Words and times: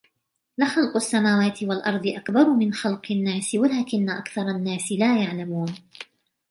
لَخَلْقُ 0.57 0.95
السَّمَاوَاتِ 0.95 1.63
وَالْأَرْضِ 1.63 2.07
أَكْبَرُ 2.07 2.49
مِنْ 2.55 2.73
خَلْقِ 2.73 3.11
النَّاسِ 3.11 3.55
وَلَكِنَّ 3.55 4.09
أَكْثَرَ 4.09 4.41
النَّاسِ 4.49 4.91
لَا 4.91 5.23
يَعْلَمُونَ 5.23 5.75